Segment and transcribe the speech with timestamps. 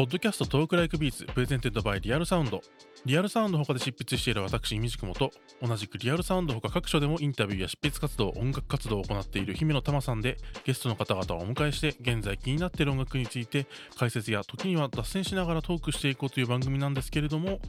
[0.00, 2.62] ポッドキャスト Talk Like Beats presented by Real Sound。
[3.04, 5.30] リアルサウンド他で執筆している私、みじくもと、
[5.60, 13.66] 同じくリアルサウンド他各所でもインタビューや執筆活動、音楽活動を行っている姫乃たまさんで、ゲストの方々をお迎えして、現在気になっている音楽について、
[13.98, 17.60] 解説や時には脱線しながらトークしていこうという番組なんですけれども、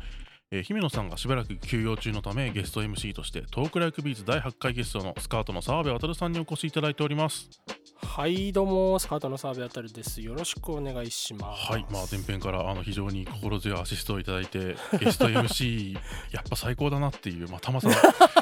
[0.51, 7.49] えー、姫乃さんがしばらく休養中のためゲスト MC として Talk Like Beats 第8回ゲストのスカートの澤部渉さんにお越しいただいております。
[8.05, 10.21] はいどうもスカートの澤部渉です。
[10.21, 11.71] よろしくお願いします。
[11.71, 15.93] はいまあ前編からあの非常に心強いアシストをいただいてゲスト MC
[16.31, 17.91] やっぱ最高だなっていうまあタマさん。
[17.91, 17.93] い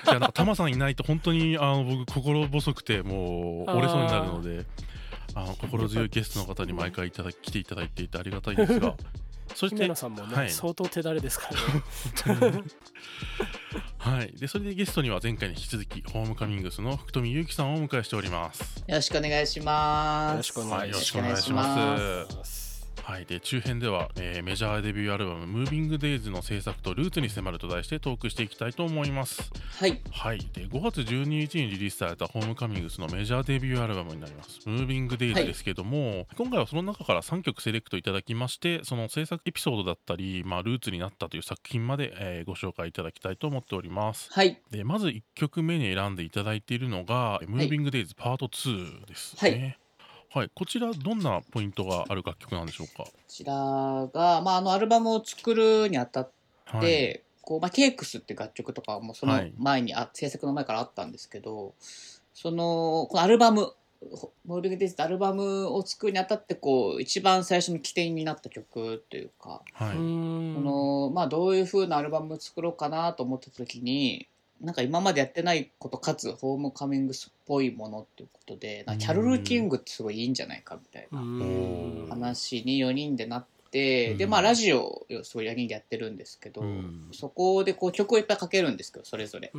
[0.08, 4.66] やなんかタマさんいないと本当にあの僕心細くてもう折れそうになるので
[5.36, 8.95] あの心強いゲストの方に毎回いただ来ていただいていてありがたいんですが
[9.55, 11.49] そして姫野さんもね、はい、相当手だれですか
[12.27, 12.63] らね。
[13.98, 14.31] はい。
[14.31, 18.83] でそれでゲストには前回に引き続きホームカミングスの福富祐樹さんをお迎えしております。
[18.88, 20.31] よろしくお願いします。
[20.31, 20.94] よろしくお願い
[21.38, 21.80] します。
[21.80, 22.69] はい、
[23.25, 29.52] で中編では、えー、メジャーデビューアルバム「ムービングデイズの制作とルーツに迫ると題してトークしていきたいと思います。
[29.79, 44.30] はい、はい、で5月12日にリリースされたホームカミングスのメジャーデビューアルバムになります「ムービングデイズですけども、はい、今回はその中から3曲セレクトいただきましてその制作エピソードだったり、まあ、ルーツになったという作品まで、えー、ご紹介いただきたいと思っております。
[44.31, 49.52] はい、でまず1曲目に選んでいただいているのが「ムービングデイズパート2ですね。
[49.52, 49.89] はい
[50.31, 53.03] はい、こちらどんなポイントがある楽曲なんでしょうか？
[53.03, 56.31] こちらが、まあ、あのアルバムを作るにあたっ
[56.66, 61.73] て、はい、こうまあ、ケークスって楽曲とかもその前にあ、はい、制作の前からあったんですけど
[62.33, 63.73] そのこのアルバム
[64.45, 74.27] 「モービング・デイズ」アルバムを作るにあたってこう一番最初の起点になった曲というか、はい、このまあ、どういうふうなアルバムを作ろうかなと思った時に
[74.61, 81.20] なんか今までやってないことかつホームカミングスっぽいものっていうことでキャロル・キングってすごいいいんじゃないかみたいな
[82.09, 86.64] 話に4人でなって、でまあラジオをすごい4人でやってるんですけど、
[87.11, 89.52] そこでこう曲をいっぱいかけるんですけどそれぞれ、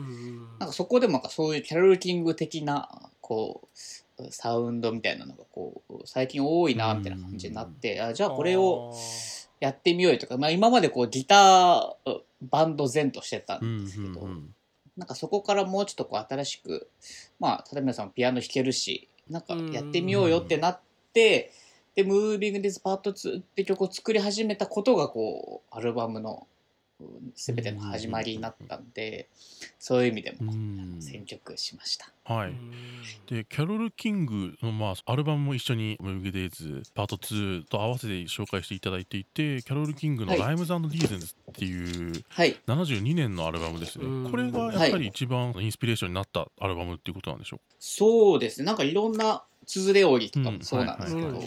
[0.58, 3.68] なんかそこでもなんかそういうキャロル・キング的なこ
[4.18, 8.92] うサウンドみたいなのがこう最近多いなみたいな感じになって、あじゃあこれを
[9.60, 14.28] やってみようよとか、まあ、今までこうギターバンド前としてたんですけど、
[14.96, 16.88] なんかそこからもうちょっとこう新しく、
[17.38, 20.80] まあ、例えばさんピアノ弾けるし、なんかやってみようよってなっ
[21.12, 21.52] て、
[21.94, 26.46] で、ムービングディズパート2って曲を作り始めたことが、こう、アルバムの
[27.34, 29.28] 全ての始まりになったんで、
[29.78, 30.52] そういう意味でも
[31.00, 32.12] 選曲しました。
[32.24, 32.54] はい、
[33.26, 44.30] でキャロル・キングの、まあ、アルバムも一緒に「ムービーデイズパート2」と合わせて紹介していただいていてキャロル・キングの「ライムズディーゼンズ」っていう、はい、72年のアルバムですね。
[44.30, 48.66] これがやっぱり一番インスピレーションになったアルバムっていうことなんでしょうか、そうですね。
[48.66, 51.42] なんかいろんなつづれ折りとかもそうなんですけど、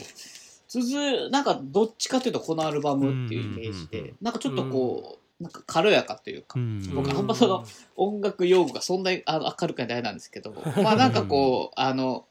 [0.68, 7.66] つづなんかどっちかというとこのアルバムっていうイメージで、なんかちょっとこう、なんか軽やかというか、うん、僕あんまその
[7.98, 12.26] 音楽用語がそんなにあの明るくないなんですけど、まあなんかこう、あの、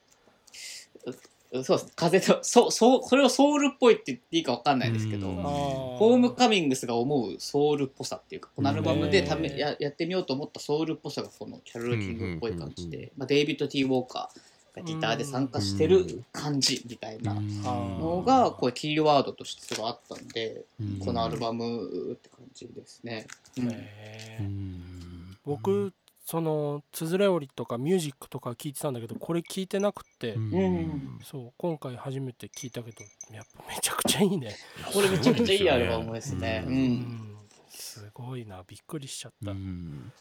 [1.62, 20.62] そうです風とそそそれをソウルっぽいって言っていいか分かんないですけど、ホームカミングスが思うソウルっぽさっていうかこのアルバムでためややってみようと思ったソウルっぽさがこのキャロル・キングっぽい感じで、まあ、デイビッド・ティー・ウォーカーギターで参加してる感じみたいなのがこうキーワードとしてすごいあったんで
[21.04, 23.26] このアルバムって感じですね。
[23.58, 25.92] うん、僕
[26.24, 34.56] そのつづれ折りとかミュージックとか聞いてたんだけどこれ聞いてなくて、うん、そう今回初めて聞いたけどやっぱめちゃくちゃいいね。
[34.92, 37.36] これめちゃくちゃいいアルバムですね、うん、
[37.68, 40.12] すごいなびっくりしちゃった、うん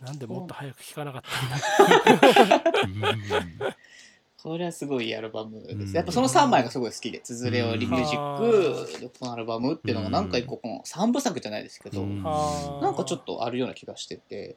[0.00, 3.16] なんでもっと早く聴かなかったんだ
[4.40, 5.96] これはすごいアルバムです。
[5.96, 12.02] やっぱその3枚がすごい好きで、つづれをリミュージック、このアルバムっていうのがなんか一個この3部作じゃないですけど、
[12.80, 14.56] なんかちょっとあるような気がしてて、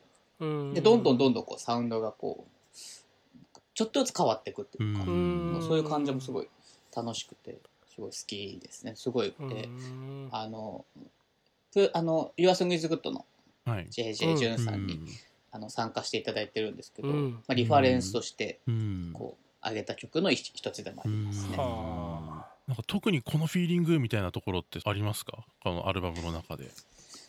[0.75, 2.51] で、どんどんどんどんこうサウンドがこう、
[3.73, 5.03] ちょっとずつ変わっていくっていうか、
[5.63, 6.47] そういう感じもすごい
[6.95, 7.57] 楽しくて、
[7.93, 8.93] すごい好きですね。
[8.95, 9.67] すごいで、
[10.31, 10.85] あの、
[11.93, 13.25] あの、Your Song is Good の
[13.89, 14.99] JJ ジュンさんに、
[15.51, 18.59] あの参加していただいてるんですけど、まあ、リファレンスとして
[19.13, 21.57] こう上げた曲の一つでもありますね。
[22.67, 25.45] なんか特にこのフィーリングみたいなところってありますか？
[25.63, 26.69] このアルバムの中で。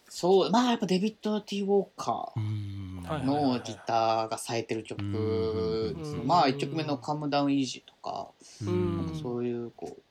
[0.08, 8.28] そうまあやっぱデビッド・ティー・ウォーカーのギターが冴えてる曲ですまあ1曲目の「カムダウン・イージー」とか
[8.60, 10.02] なんかそういうこう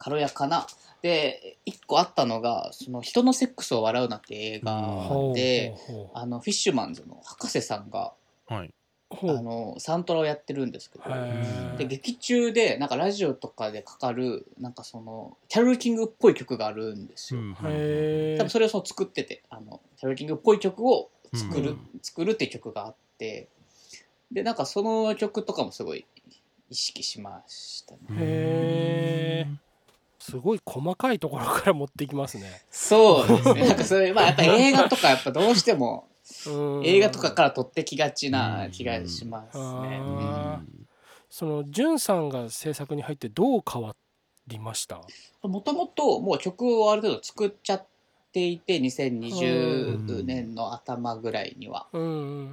[0.00, 0.66] 軽やかな。
[1.02, 4.72] で一個あったのが「その人のセックスを笑うな」って映画
[5.34, 5.74] で、
[6.12, 8.12] あのフィッシュマンズの博士さんが、
[8.46, 8.74] はい、
[9.10, 11.04] あのサントラをやってるんですけど
[11.78, 17.40] で劇中でなんかラジオとかでかかるなんかそのキャロル・キングっぽい曲があるんですよ。
[17.64, 18.38] へー。
[18.38, 22.00] 多分それをその作っててあのキャロル・キングっぽい曲を作る、うん。
[22.02, 23.48] 作るっていう曲があって
[24.30, 26.04] でなんかその曲とかもすごい
[26.68, 29.60] 意識しましたね。
[30.20, 32.62] すごい細かいところから持ってきますね。
[32.70, 33.64] そうですね。
[33.68, 36.08] なんかそれ、まあやっぱ映画とかやっぱどうしても
[36.46, 36.50] う
[36.80, 39.98] ん映画とかから撮ってきがちな気がしますね。
[40.02, 40.60] あ
[41.28, 43.96] そのじゅんさんが制作に入ってどう変わ
[44.46, 45.00] りました？
[45.42, 47.86] もともともう曲をある程度作っちゃっ
[48.32, 51.86] ていて、2020年の頭ぐらいには。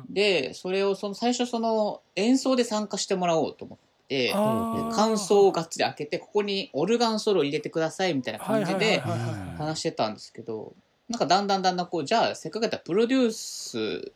[0.10, 10.74] で、それをその最初その演奏で参加してもらおうと思って、感想をがっつり開けて、ここにオルガンソロを入れてくださいみたいな感じで話してたんですけど、
[11.10, 14.12] なんかだんだんだんだんこう、じゃあせっかくやったらプロデュース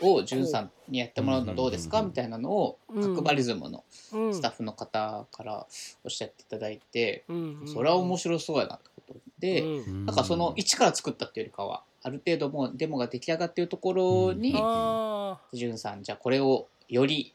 [0.00, 2.00] をじゅんさんにやってもらうのどうですか？
[2.00, 3.02] うんみたいなのを、うん。
[3.14, 4.34] 角張リズムのうん。
[4.34, 5.66] スタッフの方から
[6.04, 7.24] おっしゃっていただいて、
[7.72, 10.06] それは面白そうやなってことで、うん。
[10.06, 17.32] なんかその一から作ったっていうよりかは、ある程度もうデモが出来上がっているところに、あじゅんさん、じゃあこれをより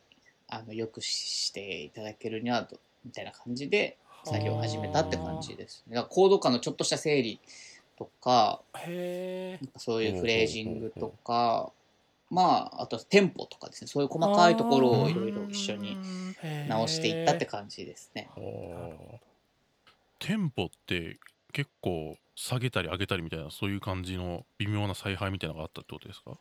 [0.48, 5.96] あのよくしていただけるにはと、みたいな感じで作業を始めたって感じですね。
[5.96, 7.40] だからコード感のちょっとした整理
[7.98, 11.72] とか、なんかそういうフレージングとか、
[12.30, 15.98] まあ、あとテンポとかですね、そういう細かいところをいろいろ一緒に
[16.44, 18.30] え直していったって感じですね。
[20.20, 21.18] テンポって
[21.54, 26.38] 結構下げたり上げたりみたいなそういう感じの微妙な采配みたいなのがあったってことですか？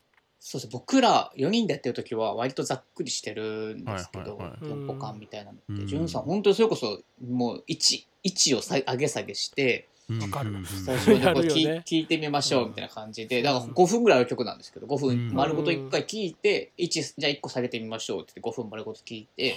[0.49, 4.69] そうです僕ら4人でやってる時は割とざっくりしてるんですけど、はいはいはい。
[4.69, 5.87] テンポ感みたいなのって、うん。
[5.89, 10.65] ジュンさん本当にそれこそもう位置位置をさ上げ下げしてわかる。
[10.65, 13.43] スタジオでこう聞,、いてみましょうみたいな感じで。
[13.43, 15.29] だから5分ぐらいの曲なんですけど5うん。
[15.29, 19.57] 分丸ごと1回聞いて1じゃあ1個下げてみましょうって言って5分丸ごと聞いて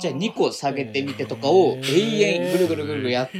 [0.00, 3.30] じゃあ2個下げてみてとかを永遠ぐるぐるぐるぐるや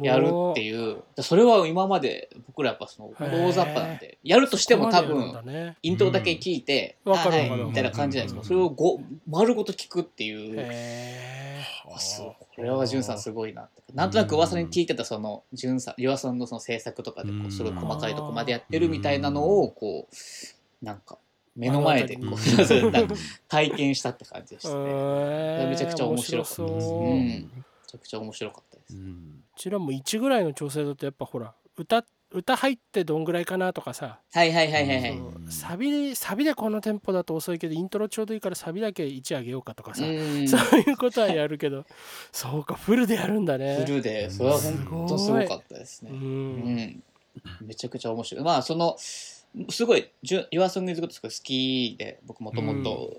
[0.00, 1.02] やるっていう。
[1.20, 8.40] それは今まで僕らやっぱその大雑把なんでやるとしても多分分イントロだけ聞いて、はいみたいな感じじゃないですか。
[8.40, 11.62] うんそれをご丸ごと聞くっていう、へ
[11.94, 13.82] あそうこれはじゅんさんすごいなって。
[13.94, 21.18] なんとなく噂に聞いてたその、じゅんさん、岩さんのその制作とかでこうすごい細かいとこまでやってるみたいなのを、こう、なんか、
[21.56, 23.08] 目の前でこう
[23.48, 24.84] 体験したって感じでしたね。
[24.86, 27.46] えめちゃくちゃ面白かった面白そううんうめ
[27.86, 28.96] ちゃくちゃ面白かったです。
[29.56, 34.20] ちらも1ぐらいの調整だとやっぱほら歌歌入ってどんぐらいかなとかさ。
[34.32, 35.20] はいはいはいはいはい。
[35.48, 40.48] サビサビでこのテンポだと遅いけどイントロちょうどいいからサビだけ1上げようかとかさ、うん。
[40.48, 41.84] そういうことはやるけど。
[42.30, 43.76] そうかフルでやるんだね。
[43.84, 46.10] フルで、それは本当すごかったですね。
[46.12, 46.14] う。
[46.14, 46.76] うん。
[46.78, 47.02] ん、
[47.62, 48.44] めちゃくちゃ面白い。
[48.44, 53.12] まあ、その、すごい、じゅ Your Song is Good すごい好きで、僕もともと、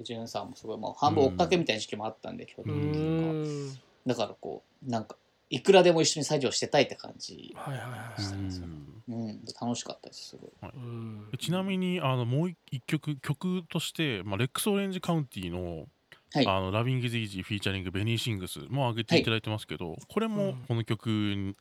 [0.00, 3.32] ジュンさんもすごい、もう半分追っかけみたいな時期もあったんで、う去年とか。
[3.32, 3.78] ん。
[4.06, 5.16] だからこう、なんか、
[5.50, 7.54] いくらでも一緒に作業してたいって感じ。
[7.56, 9.12] はいはいはい。
[9.12, 10.50] うん、楽しかったです、すごい。
[10.62, 15.86] うんちなみにあのもう一曲曲として、まあ、レックス・オレンジ・カウンティの
[16.32, 16.46] はい。
[16.46, 21.08] あの Loving Is Easy featuring Benny Sings も上げていただいてますけど、これもこの曲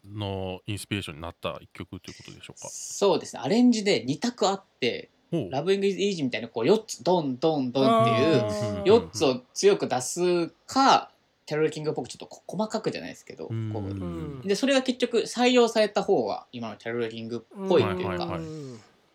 [0.06, 2.68] のインスピレーションになった一曲ということでしょうか？
[2.70, 5.10] そうですね、アレンジで2択あって、
[5.50, 11.10] Loving Is Easy みたいなこう4つ、ドンドンドンっていう、あー4つを強く出すか、
[11.50, 13.50] キャロル・キングっぽくちょっとこ細かくじゃないですけど、
[14.44, 18.40] でそれが結局採用された方が今のキャロル・キングっぽいというか、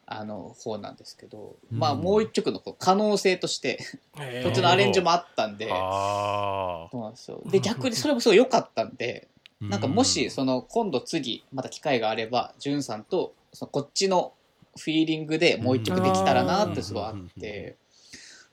[0.07, 1.79] あの方なんですけど、うん。
[1.79, 3.79] まあもう一曲のこう可能性として
[4.17, 7.41] こっちのアレンジもあったんで、あそうなんですよ。
[7.47, 14.33] で逆にそれもすごい良かったんで、ーなんかもしその今度次また機会があればジュンさんとそのこっちの
[14.76, 17.76] フィーリングでもう一曲できたらなってすごいあって、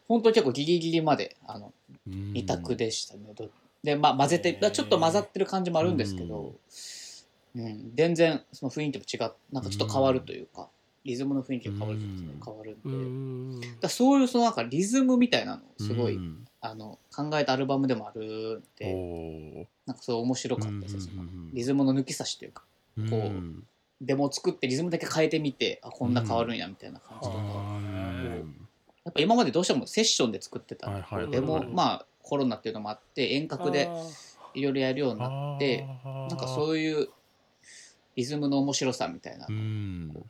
[0.07, 1.73] 本当に結構ギリギリまであの
[2.07, 2.33] うん。
[2.33, 3.33] 二択でしたね。
[3.35, 3.49] ど
[3.83, 6.53] で、まあ、混ぜて、ちょっと混ざってる感じもあるんですけど、
[7.55, 10.69] うん、全然その雰囲気も違う、なんかちょっと変わるというか、
[11.03, 19.65] リズムの雰囲気が変わるというか変わるんで、うんだそういうそのなんかリズムみたいなのをすごい、うんあの考えたアルバムでもあるんおで、ー。
[19.87, 21.13] なんかそう面白かったですね。
[21.13, 22.63] うんうんうんリズムの抜き差しというか、
[22.97, 23.09] うん。
[23.09, 23.63] こう
[23.99, 27.41] デモを作ってリズムだけ変えてみて、あ、こんな変わるんやみたいな感じとか、う
[27.79, 28.67] ん。
[29.03, 30.87] やっぱ今までどうしてもセッションで作ってた
[31.31, 33.89] デモ、まあコロナっていうのもあって遠隔で
[34.53, 37.09] いろいろやるようになって、なんかそういう
[38.15, 40.25] リズムの面白さみたいな、うん。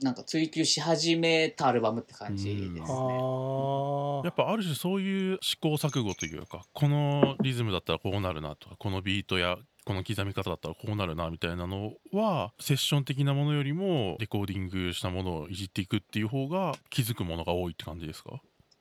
[0.00, 2.78] なんか追求し始めたアルバムって感じですね。
[2.78, 18.40] やっぱある種そういう試行錯誤というかこのリズムだったらこうなるなとかこのビートやこの刻み方だったらこうなるなみたいなのはセッション的なものよりもレコーディングしたものをいじっていくっていう方が気づくものが多いって感じですか？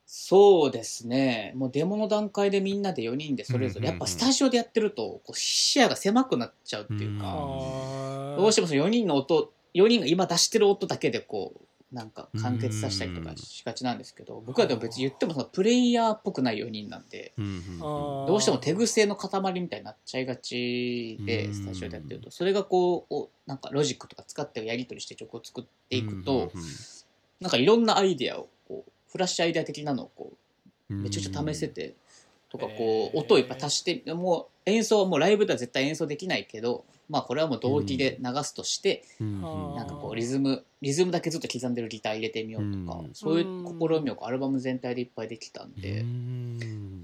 [0.09, 1.51] そうですね。
[1.57, 26.49] もうデモの段階でみんなで4人でそれぞれ、やっぱスタジオでやってると、こう視野が狭くなっちゃうっていうか、どうしてもその4人の音、4人が今出してる音だけでこう、なんか完結させたりとかしがちなんですけど、僕はでも別に言ってもそのプレイヤーっぽくない4人なんで、どうしても手癖の塊みたいになっちゃいがちで、スタジオでやってると、それがこう、なんかロジックとか使ってやり取りして曲を作っていくと、
[27.41, 28.47] なんかいろんなアイデアを
[29.11, 30.33] フラッシュアイデア的なのをこ
[30.89, 31.95] うめちゃくちゃ試せて
[32.49, 43.45] とかこう音をいっぱい足してもう演奏もうライブでは絶対演奏できないけどまあこれはもう動機で流すとしてなんかこうリズムリズムだけずっと刻んでるギター入れてみようとかそういう
[43.79, 46.01] 試みをアルバム全体でいっぱいできたんで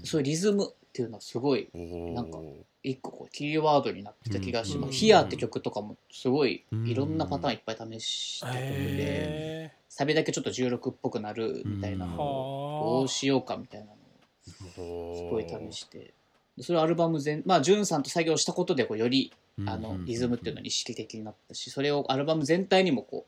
[0.04, 1.68] そういうリズムっていうのはすごい
[2.14, 2.38] なんか
[2.82, 16.12] 一個こうキーワードになってた気がします「ヒアって曲とかもすごいいろんなパターンいっぱい試した曲でサビだけちょっと16っぽくなるみたいなのをどうしようかみたいなのをすごい試して。
[16.58, 19.32] それアルバム全まあジュンさんと作業したことでこうより
[19.66, 23.24] あのリズムっていうのに意識的になったしそれをアルバム全体にもこ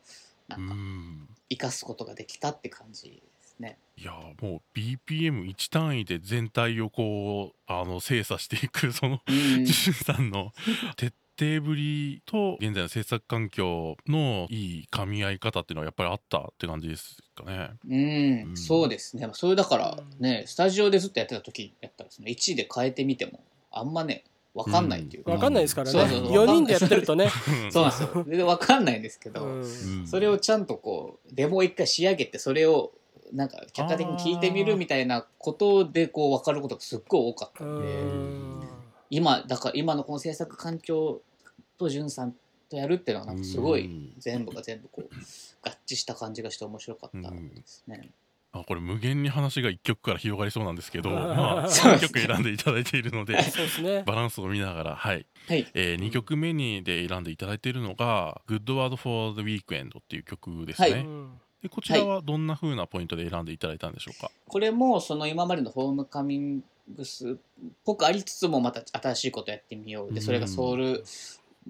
[0.49, 0.75] うなんか
[1.50, 3.23] 生かすことができたって感じ
[3.61, 3.78] ね。
[3.96, 10.52] いやもう BPM1 単位で全体をこうあの精査していくその、うん、さんの
[10.96, 17.71] 徹 底ぶりと現在の制作環境のいい噛み合い方っていうのはやっぱりあったって感じですかね。
[17.87, 19.28] うん、うん、そうですね。
[19.33, 23.40] それだからね、スタジオでずっとやってた時やったらその1位で変えてみても
[23.71, 24.25] あんまね
[24.55, 25.99] 分かんないっていうか、分かんないですからね。
[25.99, 27.31] そうそう4人でやってるとね。
[27.71, 28.11] そうなんですよ。
[28.26, 32.93] 全然分かんないんですけど、うん、それをちゃんとこうデモを一回仕上げてそれを
[33.33, 37.81] なんか客観的に聞いてみるみたいなことでこう分かることがすっごい多かったん
[38.55, 38.55] で
[39.10, 41.20] 今だから今のこの制作環境
[41.78, 42.34] とんさん
[42.68, 45.14] とやるっていうのはなんかすごい全部が全部こう
[45.62, 48.10] 合致した感じがして面白かったですね。
[48.52, 55.26] あこれ無限に話が1曲から広がりそうなんですけど、まあ、 3曲選んでいただいているのでね、 バランスを見ながら、はい。
[55.46, 55.66] はい。
[55.75, 60.90] えー、2曲目にで選んでいただいているのが「Good Word for the Weekend」っていう曲ですね。
[60.90, 61.06] はい。
[61.62, 66.64] でこちらはどんなふうなポイントで選んでいただいたんでしょうか、はい、これもその今までのホームカミン
[66.95, 67.35] グスっ
[67.85, 70.14] ぽくありつつもまた新しいことやってみよう。
[70.14, 71.05] でそれがソウル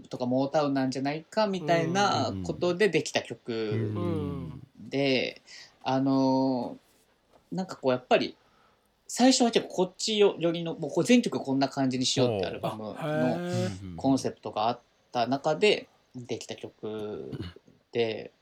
[0.09, 3.91] とかモータウンなんじゃないかみたいなことでできた曲
[4.79, 5.43] で、
[5.83, 6.77] あの
[7.51, 8.37] なんかこうやっぱり
[9.09, 13.39] 最初は結構こっちよりのもう全曲こんな感じにしようってアルバムの
[13.97, 14.81] コンセプトがあっ
[15.13, 17.31] た中でできた曲
[17.93, 18.33] で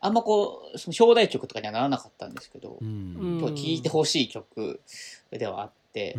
[0.00, 4.80] あんまこうその表題曲とかにはならなかったんですけど、聴いてほしい曲
[5.30, 6.16] ではあって、で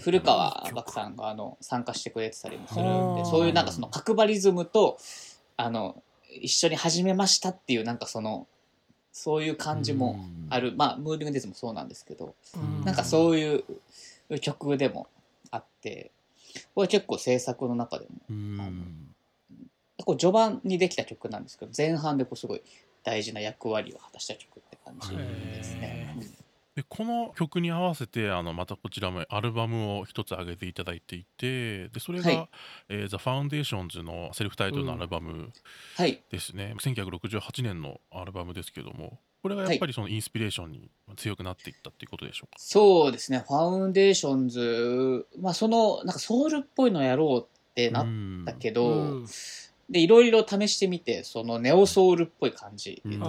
[0.00, 4.98] 古川漠さんがあの参加してくれてたりもするんでそういうなんかその角張リズムと
[5.56, 6.02] あの
[6.40, 8.46] 一緒に始めましたっていうなんかその
[9.12, 10.18] そういう感じも
[10.50, 12.34] ある、まあムービングディズもそうなんですけど、
[12.84, 13.64] なんかそうい
[14.30, 15.08] う曲でも
[15.50, 16.10] あって
[16.74, 18.72] これ結構制作の中でも、あの
[20.04, 22.62] こう序盤にできた曲なんですけど前半でこうすごい
[23.04, 26.05] 大事な役割を果たした曲って感じですね。
[26.76, 32.48] でこの曲に合わせてあのまたこちらもアルバムを一つ上げていただいていてでそれが、はい、
[32.90, 35.50] えー、The Foundations のセルフタイトルのアルバム
[36.30, 43.44] ですね、うんはい、1968年のアルバムですけどもこれがやっぱりそのインスピレーションに強くなっていったっていうことでしょうか、そうですね。
[43.46, 48.06] ファウンデーションズまあそのなんかソウルっぽいのやろうってなっ
[48.44, 49.26] たけど、うん
[49.88, 53.26] で、いろいろ試してみて、そのネオソウルっぽい感じとか、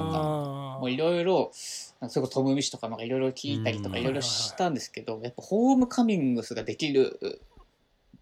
[0.79, 7.41] もういろいろ、それこそトム・ミシとかなんかいろいろ聞いたりとかいろいろしたんですけど、やっぱホームカミングスができる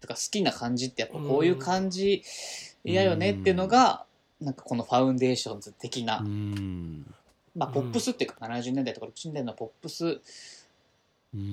[0.00, 2.22] とか好きな感じってやっぱこういう感じ
[2.84, 4.04] いいよねっていうのが、
[4.40, 6.20] なんかこのファウンデーションズ的な、
[7.54, 10.20] まあポップスっていうか70年代とか60年代のポップス、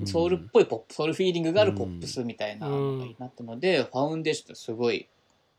[0.05, 5.07] ソウルっぽいポップ、ソウルフィーリングがあるポップスみたいなのがいいなったので、ファウンデーションってすごい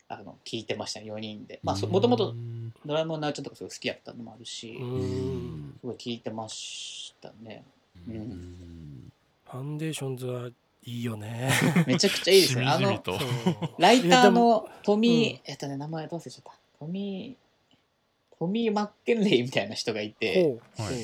[0.08, 1.60] あの聞いてましたね4人で。
[1.62, 2.34] まあもともと
[2.84, 4.78] ドラえもんのあちゃんとかすごい好きやったのもあるし
[5.80, 7.64] すごい聞いてましたね。
[8.08, 9.12] うん。
[9.50, 10.52] ファンデーションズはい
[10.84, 11.50] いよね。
[11.86, 13.02] めちゃくちゃいいですねあの
[13.78, 16.52] ライターのトミー、えっとね名前どうせちゃった。
[16.78, 17.44] トミー
[18.38, 20.94] トミー・マッケンレイみたいな人がいて、はい、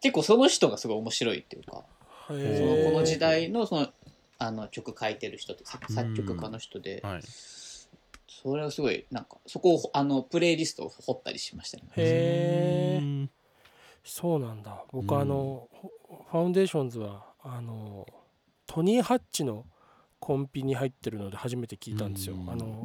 [0.00, 1.84] 結構その人がすごい面白いっていうか
[2.26, 2.40] その
[2.90, 3.88] この時代のその
[4.38, 7.22] あの曲書いてる人って作曲家の人で、はい
[8.42, 11.84] それはすごいなんかそこをあのプレイリストを掘ったりしましたね。
[11.96, 13.28] へえ
[14.04, 14.84] そうなんだ。
[14.92, 15.68] 僕、あの
[16.30, 18.06] ファウンデーションズはあの
[18.66, 19.64] トニー・ハッチの
[20.20, 22.36] コンピに入ってるので初めて聞いたんですよ。
[22.48, 22.82] あの、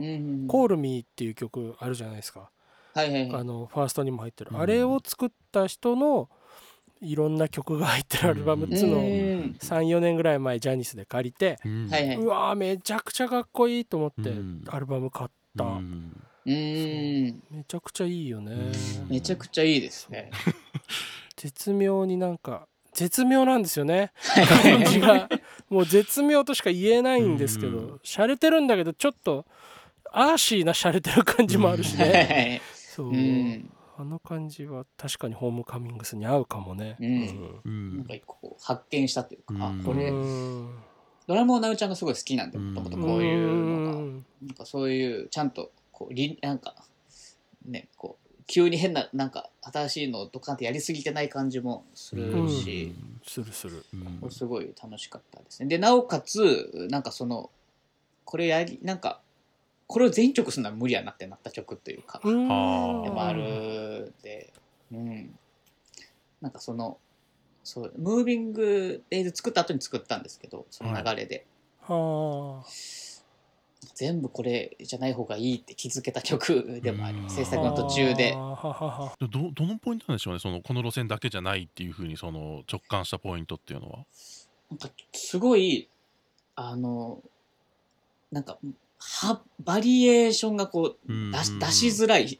[0.48, 2.52] コールミーっていう曲あるじゃないですか。
[2.94, 6.30] はいはい、はい、あのファーストにも入ってる、あれを作った人の
[7.02, 11.60] いろんな曲が入ってるアルバムっつうのを34年ぐらい前ジャニスで借りて、
[12.20, 14.34] うわめちゃくちゃかっこいいと思って
[14.68, 15.39] アルバム買った、
[16.46, 18.72] うん、めちゃくちゃいいよね。
[19.10, 20.32] めちゃくちゃいいですね。
[21.38, 24.12] 絶妙になんか絶妙なんですよね。
[24.64, 25.30] 感じが。
[25.70, 29.46] もう絶妙としか言えないんですけど洒落てるんだけどちょっと
[30.12, 32.62] アーシーな洒落てる感じもあるしね。
[32.74, 33.12] そう、
[33.98, 36.98] あの感じは確かにホームカミングスに合うかもね。
[37.00, 37.62] うん。
[37.64, 40.12] うん、なんかこう発見したというか、うん、あこれ、
[41.30, 44.00] ドラムをなうちゃんがすごい好きなんでもともとこういうのが、
[44.42, 46.74] なんかそういうちゃんとこうりなんか
[47.68, 53.86] ねこう急に変ななんか新しいのをドカンってやりすぎてない感じもするし、するする、
[54.32, 55.70] すごい楽しかったですね。
[55.70, 57.52] でなおかつなんかその
[58.26, 59.22] これやりなんか
[59.86, 62.22] これを全曲するのは無理やなってなった曲というか。
[62.24, 64.52] でもあるで、
[64.92, 65.38] うん、
[66.42, 66.98] なんかその
[67.70, 71.46] そうムービングデイズ作った後に作ったんですけどその流れで、
[71.82, 72.72] はい、
[73.94, 78.32] 全部これじゃない方がいいって気づけた曲でもあります制作の途中で。
[78.32, 84.00] どどのポイントなんでしょうねそのこの路線だけじゃないっていうふうにその直感したポイントっていうのは。
[84.72, 85.88] なんかすごい
[86.56, 87.22] あの
[88.32, 88.58] なんか
[88.98, 92.40] はバリエーションがこう出し出しづらい。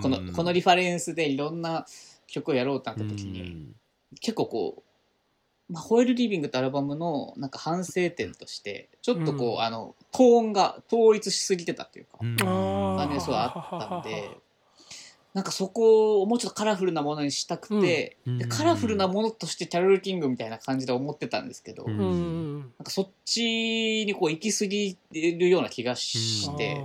[0.00, 1.84] このこのリファレンスでいろんな
[2.28, 3.72] 曲をやろうってなった時に
[4.20, 4.82] 結構こう
[5.72, 14.42] 「まあ、ホエールリビング」ってアルバムのなんか反省点としてちょっとこう、あのトーンが統一しすぎてたっていうか感じがすごいあったんで。
[15.34, 26.82] なんかそこをもうちょっとカラフルなものにしたくて、うん、でカラフルなものとしてキャロル・キングみたいな感じで思ってたんですけど、うん、なんかそっちにこう行き過ぎるような気がして、うん、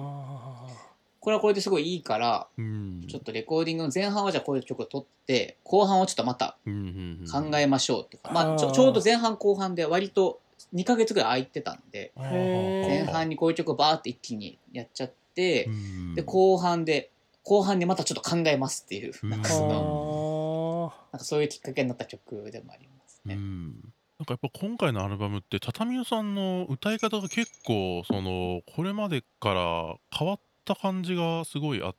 [1.28, 10.40] これはこれですごいいいから、ちょっとレコーディングの前半はじゃあこういう曲を取って後半をちょっとまた考えましょうっていうか、まあ、ちょちょうど前半後半で割と
[10.74, 15.68] 2か月ぐらい空いてたんで前半にこういう曲をバーって一気にやっちゃって、
[16.16, 17.10] で後半で
[17.44, 23.36] 後半にまたちょっと考えますっていう、なんかその、なんかそういうきっかけになった曲でもありますね。
[23.36, 31.96] なんかやっぱ今回のアルバムって畳代さんの歌い方が結構そのこれまでから変わった感じがすごいあっ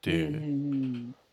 [0.00, 0.28] て、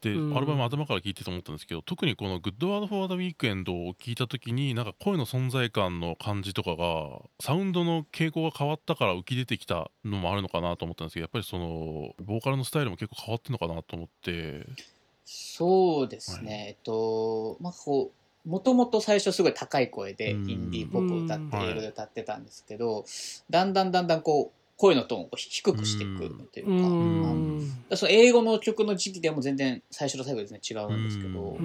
[0.02, 14.66] で、うん、アルバム頭から聴いてて思ったんですけど特にこの「Good Word for the Weekend」を聴いた時になんか声の存在感の感じとかがサウンドの傾向が変わったから浮き出てきたのもあるのかなと思ったんですけどやっぱりそのボーカルのスタイルも結構変わってんのかなと思って。
[15.30, 18.12] そうですね、はい、えっとまあこ
[18.46, 23.04] うもともと最初すごい高い声でインディーポップを歌って英語で歌ってたんですけど、
[23.50, 27.72] だんだんだんだんこう声のトーンを低くしていくというか、うん。
[27.96, 31.58] その英語の曲の時期でも全然最初と最後で全然違うんですけど、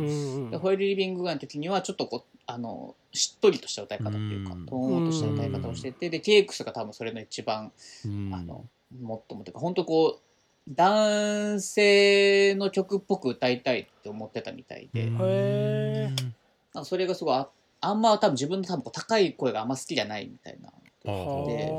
[0.51, 7.70] でホイールリビングガンの時にはちょっとこうあのしっとりとした歌い方っていうか、トーンとした歌い方をしててでケイクスが多分それの一番、
[8.05, 8.09] あ
[8.42, 8.64] の
[9.03, 10.20] もっともというか本当こう
[10.70, 15.11] 男性の曲っぽく歌いたいって思ってたみたいで、
[16.85, 17.48] それがすごいあ
[17.83, 20.72] あんま多分自分の多分高い声があんま好きじゃないみたいな
[21.04, 21.72] で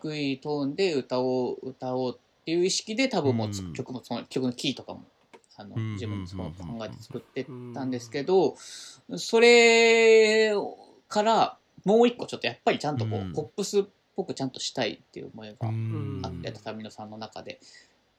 [0.00, 5.04] 低いトーンで歌おう歌おうっていう意識で多分もう、うん、曲もその曲のキーとかも
[5.56, 8.56] あの自分でその考えて作ってたんですけど、
[9.16, 10.52] それ
[11.08, 13.84] からもう一個ちょっとやっぱりちゃんとこう、ポップスっ
[14.16, 17.60] ぽくちゃんとしたいっていう思いがあって畳野さんの中で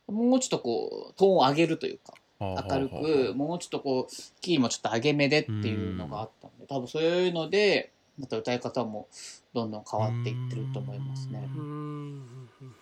[0.07, 2.13] もうちょっとこうトーンを上げるというか。
[2.37, 9.07] 明るくもうちょっとこうキーもちょっと上げ目でっていうのがあったんで多分そういうのでまた歌い方も
[9.53, 11.47] どんどん変わっていってると思いますね。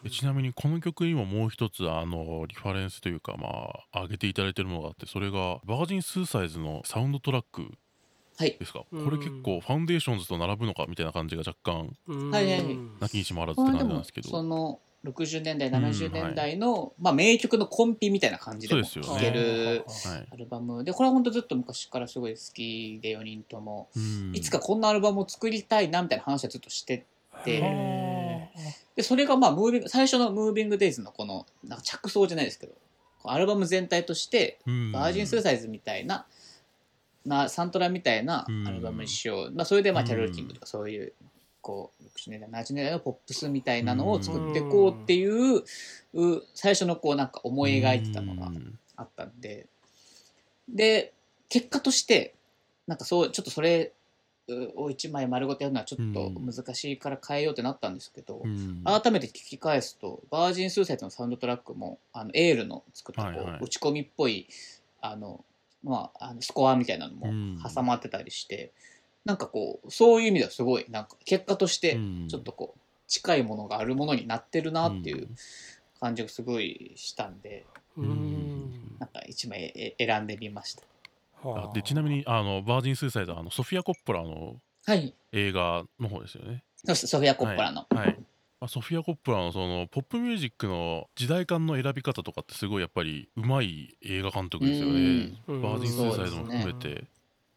[0.10, 3.48] ちなみにこの曲にももう一つあのリファレンスというかま
[3.94, 7.72] あ上げていただいてるものがあってそれがバージン・スーサイズのサウンドトラック
[8.40, 11.96] ですか、はい、これ結構ファンデーションズと並ぶのかみたいな感じが若干
[12.32, 14.30] はいはい無きにしもあらずって感じなんですけど。
[14.30, 19.84] その60年代70年代の、まあ、名曲のコンピみたいな感じでも聴ける
[20.32, 20.84] アルバム。
[20.84, 27.06] でこれは本当ずっと昔からすごい好きで4人とも、うん、いつかこんなアルバムを作りたいなみたいな話はずっとして
[27.44, 28.50] て。
[28.96, 32.74] でそれがまあムービング最初の「ムービング・デイズ」のこのなんか着想じゃないですけど
[33.24, 34.60] アルバム全体として
[34.94, 36.28] バージン・スーサイズみたいな
[37.26, 41.14] なサントラみたいなアルバムにしよう、まあ、それでまあキャロル・キングとかそういう
[41.64, 45.64] こう60年代70年代のポップスみたいなのを作っていこうっていう
[46.54, 48.52] 最初のこうなんか思い描いてたのが
[48.98, 49.66] あったんで
[50.68, 51.14] で
[51.50, 52.36] 結果として
[52.86, 53.94] なんかそうちょっとそれ
[54.76, 58.44] を1枚丸ごとやるのはちょっと難しいから変えようってなったんですけど、
[58.84, 64.48] 改めて聞き返すとバージン・スーサイズのサウンドトラックもあのエールの作ったこう、打ち込みっぽい
[65.00, 65.46] あの
[65.84, 67.28] まあ、あのスコアみたいなのも
[67.62, 68.72] 挟まってたりして、
[69.26, 75.28] なんかこうそういう意味ではすごいなんか結果としてちょっとこう近いものがあるものになってるなっていう
[76.00, 77.66] 感じがすごいしたんで、
[77.98, 80.84] うん、なんか一枚選んでみました。
[81.44, 81.72] あ。
[81.74, 84.56] でちなみにあのバージン・スーサイドあのソフィア・コッポラの
[85.32, 86.64] 映画の方ですよね。
[86.86, 87.86] はい、ソフィア・コッポラの。
[87.90, 88.20] はい、はい。
[88.68, 95.34] ソフィア・コップラのそのポップミュージックの時代感の選び方とかってすごいやっぱりうまい映画監督ですよね。
[95.48, 97.08] バージン・スーサイドも含めて、ね、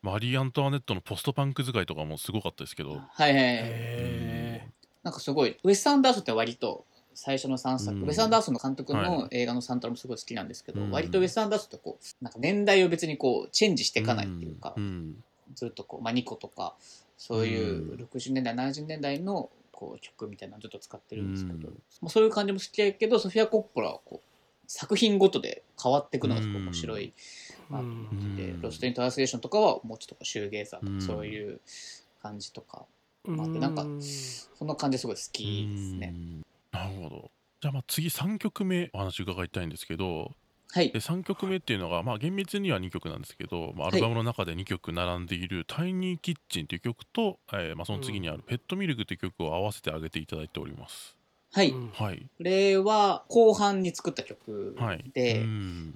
[0.02, 3.00] マリー・アントワネットのポストパンク使いとかもすごかったですけど。
[3.08, 4.72] はいはい。
[5.02, 5.56] なんかすごい。
[5.62, 15.22] ウェス・アンダーソンって割と最初の3作、うん、ウェス・アンダーソンの監督の映画のサントラもすごい好きなんですけど、はい、割とウェス・アンダーソンってこうなんか年代を別にこうチェンジしていかないっていうか、うん、
[15.54, 16.74] ずっとこう、まあ、ニコとか
[17.16, 21.68] そういう60年代70年代のこう曲みたいなのずっと使ってるんですけど、
[22.00, 24.28] まあ、そういう感じも好きやけどソフィア・コッポラはこう
[24.66, 27.14] 作品ごとで変わっていくのがすごく面白い
[27.70, 31.60] なと思ってて、ロスト・イン・トランスレーションとかはもうちょっとシューゲーザーとかそういう
[32.22, 32.84] 感じとか
[33.28, 36.14] あって、なんかその感じすごい好きですね。
[36.72, 37.30] なるほど。
[37.60, 40.32] じゃあまあ次3曲目お話伺いたいんですけど
[40.72, 51.16] はい、で3曲目っていうのが、まあ、厳密には2曲なんですけど、まあ、アルバムの中で2曲並んでいる「タイニーキッチン」という曲と、えーまあ、その次にある「ペットミルク」という曲を合わせてあげていただいております。
[51.52, 55.04] はい、はい、これは後半に作った曲で、はい、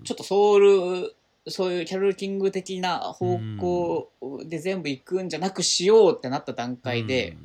[0.05, 1.15] ちょっとソウル
[1.51, 4.11] そういうキャロル・キング的な方向
[4.45, 7.37] で全部いくんじゃなくしようってなった段階で、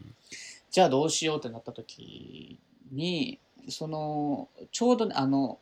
[0.71, 2.59] じゃあどうしようってなった時
[2.91, 3.39] に
[3.69, 5.59] そのちょうど、ね、あの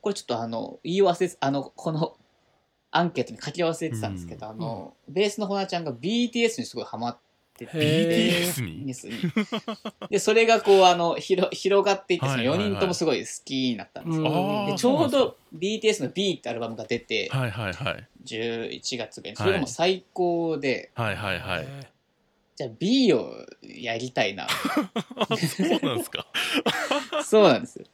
[0.00, 2.16] これちょっとあの、言い忘れ、あの、この
[2.90, 7.18] アンケートに書き忘れてたんですけど、うん、あの、ベースのほなちゃんが BTS にすごいハマっ
[7.52, 8.86] てて、BTS に？
[8.86, 8.94] に
[10.10, 14.66] で、それがこう、あの、ひろ広がっていって、その4人ともすごい好きになったんですよ。
[14.66, 21.66] でちょうど BTS の B ってアルバムが出て、はいはいはい、11月ぐらいそれがもう最高で、はいはいはい。
[22.54, 24.46] じゃあ B をやりたいな。
[25.48, 26.26] そうなんですか。
[27.24, 27.86] そうなんですよ。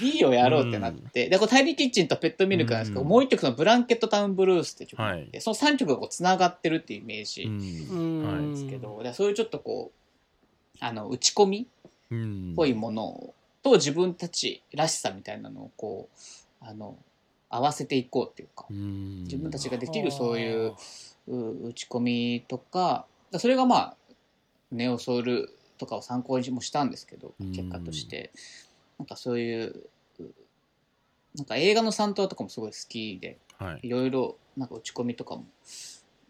[0.00, 11.66] B をやろうってなって、うん、でこれ「タイリーキッチン」と「ペットミルク」なんですけど、うん、もう一曲その「ブランケットタウンブルース」って曲があって、はい、その3曲がこうつながってるっていうイメージなんですけど、うん、そういうちょっとこうあの打ち込み
[12.12, 16.08] っぽいものと自分たちらしさみたいなのをこ
[16.62, 16.96] うあの
[17.50, 20.74] 合わせていこうっていうか、自分たちができるそういう
[21.26, 23.06] 打ち込みとか
[23.38, 23.96] それがまあ
[24.70, 28.32] ネオソウルとかを参考にもしたんですけど結果として。
[28.98, 29.88] なんかそういう
[31.36, 35.46] なんか映画のサントラとかもすごい好きで、はい、ろいろなんか打ち込みとかも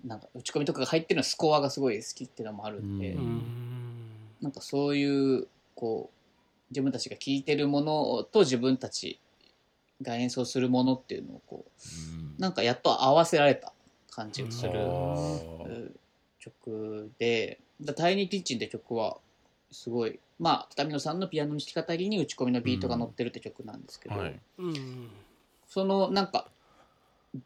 [0.04, 3.42] なんか打ち込みとかが入ってるのスコアがすごい好きっていうのもあるんでん。
[4.40, 6.16] なんかそういうこう
[6.70, 9.18] 自分たちが聴いてるものと自分たち
[10.02, 11.64] が演奏するものっていうのをこ
[12.38, 13.72] うなんかやっと合わせられた
[14.10, 15.98] 感じがする
[16.38, 17.58] 曲で
[17.96, 19.18] 「タイニー・キッチン」って曲は
[19.72, 24.40] すごいまあ畳野さんのピアノの弾き語りに打ち込みのビートが乗ってるって曲なんですけど、うんはい、
[25.68, 26.48] そのなんか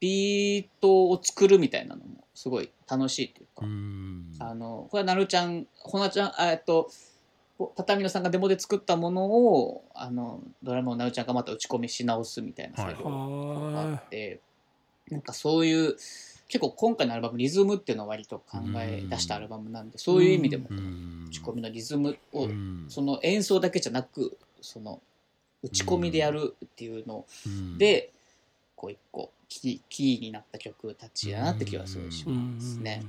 [0.00, 3.68] ビートを作るみたいなのもすごい楽しいっていうか、う
[4.40, 6.90] あのこれはなるちゃんほなちゃんえっと
[7.76, 14.34] 畳野さんがデモで作ったものをあのドラムをなるちゃんがまた打ち込みし直すみたいな作業があって、は
[15.08, 15.96] い、なんかそういう
[16.52, 22.46] 結構今回のアルバムリズムっていうのを割と考え出したアルバムなんでそういう意味でも打ち込みのリズムを
[22.88, 25.00] その演奏だけじゃなくその
[25.62, 27.24] 打ち込みでやるっていうの
[27.78, 28.10] で
[28.76, 33.02] こう一個キーになった曲たちやなって気はすごいしますね。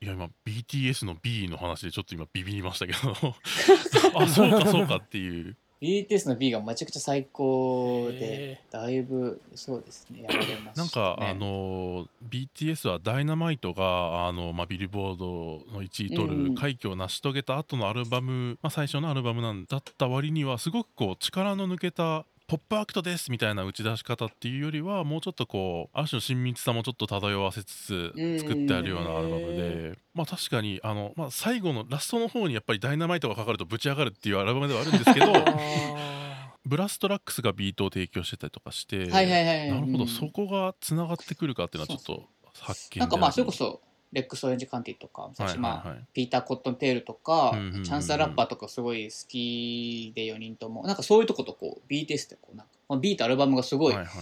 [0.00, 3.10] いや今 BTS の B の話でちょっと今ビビりましたけど。
[4.18, 10.22] あそうかそうかっていう BTS の B がめちゃくちゃ最高でだいぶそうですね。
[10.22, 15.26] やられます、ね、なんかあの BTS は「ダイナマイトが」あの、まあ、ビルボード
[15.72, 35.26] の1位取る快挙を成し遂げた後のアルバム、うん、まあ、最初のアルバムなんだった割にはすごくこう力の抜けたポップアクトですみたいな打ち出し方っていうよりはもうちょっとこうある種の親密さもちょっと漂わせつつ作ってあるようなアルバムでまあ確かにあの、まあ、最後のラストの方にやっぱり「ダイナマイト」がかかるとぶち上がるっていうアルバムではあるんですけど
[36.64, 42.28] ブラストラックスがビートを提供してたりとかして、なるほど、そこがつながってくるかっていうのはちょっと
[42.60, 43.80] 発見なんかまあそれこそ
[44.12, 54.12] レックス・オレンジ・カンティとか、はいはいまあ、ピーター・コットン・テールとか、うんうんうんチャンス・ラッパーとかすごい好きで4人ともなんかそういうとことこう BTS ってこうなんか、まあ、ビートアルバムがすごいなんか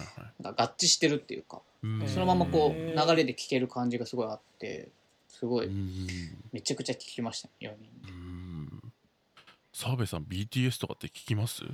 [0.57, 1.61] 合致してるっていうか、
[2.07, 4.89] そのままこう流れで聴ける感じがすごいあって
[5.29, 5.71] すごい
[6.53, 8.83] めちゃくちゃ聴きましたね4人
[9.73, 11.65] 澤部さん BTS とかって聞きます？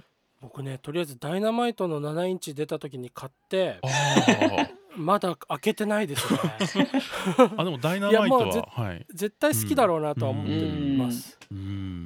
[0.40, 3.79] 僕ねとりあえずダイナマイトの7インチ出た時に買って
[4.96, 6.38] まだ開けてないですね。
[7.57, 10.53] あでもダイナマイトは、はい、絶対好きだろうなとは思って
[10.96, 11.38] ます、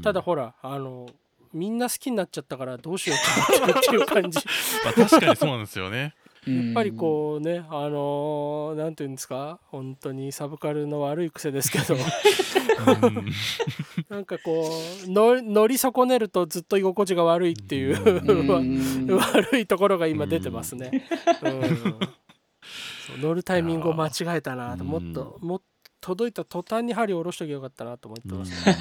[0.03, 1.07] ただほらあの
[1.53, 4.39] みんな好きになっちゃったからどうしようかなっていう感じ。
[4.85, 6.15] まあ確かにそうなんですよね。
[6.47, 9.61] やっぱりこうねあのー、なんていうんですか？
[9.69, 11.97] 本当にサブカルの悪い癖ですけど。
[14.11, 14.69] なんかこ
[15.07, 21.07] うの乗り損ねるとずっと居心地が悪いっていう悪いところが今出てますね。
[23.21, 25.65] 乗るタイミングを間違えたなともっともっと
[26.01, 28.77] 届いた途端に針を下ろしときゃよかったなと思ってます、ね、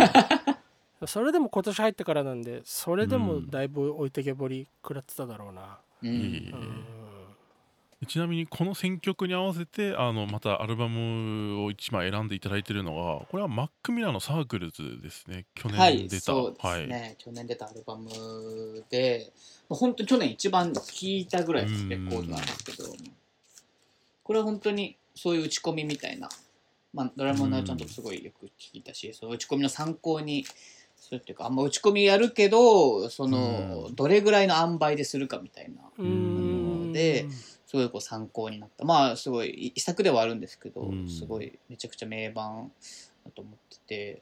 [1.07, 5.79] それでも今年入ってからなんでそれでもだいぶ置いてけぼり食らってただろうな。
[6.01, 6.85] うん、うん。
[8.05, 15.45] ちなみにこの選曲に合わせてあのまたアルバムを1枚選んでいただいているのがこれはマック・ミラーのサークルズですね。
[15.55, 18.09] 去年出た、はい、そうですね、はい、去年出たアルバム
[18.89, 19.31] で
[19.69, 22.89] 本当に去年一番聴いたぐらいのレコードなんですけど
[24.23, 26.29] これは本当にそういう打ち込みみたいな、
[26.93, 30.45] まあ、ドラムのちゃんとすごいよく聞いたしその打ち込みの参考に
[30.95, 35.81] するっていうかあんま打ち込みやるけどそのどれぐらいの塩梅でするかみたいな。
[35.97, 37.27] ので。
[37.73, 38.85] すごいこう参考になった。
[38.85, 42.71] まあすごい遺作ではあるんですけど、うん、すごいめちゃくちゃ名盤
[43.25, 44.21] だと思ってて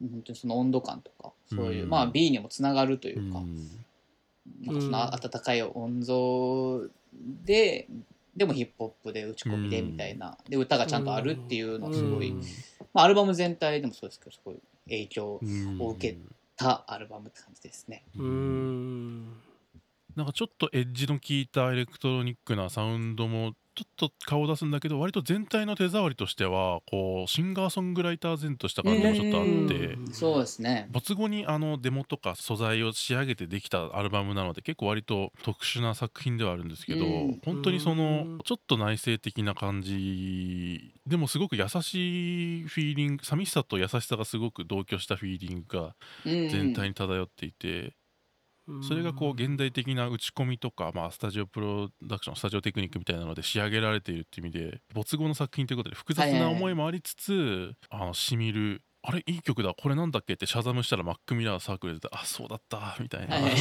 [0.00, 3.68] 本当にその温度感とかそういう、うん、まあ B にもつながるというか、うん、
[4.62, 6.82] なんかその温かい音像
[7.44, 7.88] で
[8.36, 12.32] でもヒップホップで打ち込みでみたいな、で歌がちゃんとあるっていうのはすごい、
[12.92, 15.40] まあ、アルバム全体でもそうですけどすごい影響
[15.78, 16.18] を受け
[16.56, 18.04] たアルバムって感じですね。
[18.16, 19.26] うん。
[20.16, 30.88] なんかちょっとエッジの効いたエレクトロニックなサウンドもちょっと顔を出すんだけど割と全体の手触りとしてはこうシンガーソングライター前とした感じもちょっとあってそうですね。
[30.90, 37.04] 没後にあのデモとか素材を仕上げてできたアルバムなので結構割と特殊な作品ではあるんですけど
[37.44, 47.94] 本当にそのちょっと内省的な感じでもすごく優しいフィーリング寂しさと優しさがすごく同居したフィーリングが全体に漂っていて。
[48.86, 63.56] それがこう現代的な打ち込みとか、まあ、スタジオプロダクションスタジオテクニックみたいなので仕上げられているっていう意味で没後の作品ということで複雑な思いもありつつ、あのしみるあれいい曲だこれなんだっけってシャザムしたらマック・ミラーサークルであそうだったみたいな、はい、っ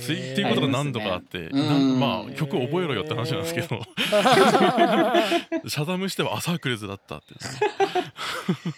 [0.00, 3.80] ていうことが何度かあって、まあ曲覚えろよって話なんですけど。
[5.68, 7.26] シャザムしてはあサークルズだったって、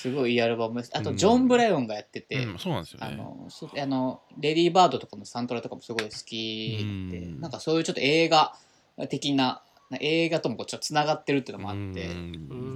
[0.00, 0.90] すごいいいアルバムです。
[0.94, 3.48] あと、ジョン・ブライオンがやってて、うん、そうなんですよ、ね、あの
[3.82, 6.78] あの、レディー・バードとかのサントラとかもすごい好き
[7.10, 8.56] で、うん、なんかそういうちょっと映画
[9.10, 9.62] 的な、
[10.00, 12.08] 映画ともこうちょっとつながってるっていうのもあって、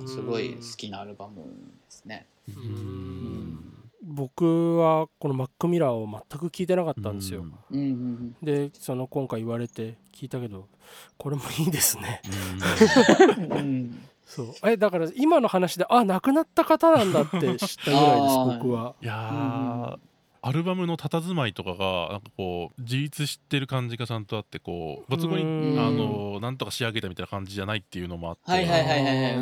[0.06, 1.50] すごい好きなアルバムで
[1.88, 2.26] すね。
[4.02, 7.46] 僕はこのマック・ミラーを全く聞いてなかったんですよ。
[8.42, 10.68] でその今回言われて聞いたけど
[11.16, 12.20] これもいいですね。
[14.38, 14.70] うんそう。
[14.70, 18.94] えだから今の話であ亡くなった方なんだって知ったぐらいです 僕は。
[19.02, 19.30] いや、
[19.94, 29.38] うん、アルバムの佇まいとかがなんかこう自立してる感じがちゃんとあってこう没後にあのなんとか仕上げたみたいな感じじゃないっていうのもあってはいはいはいはいあ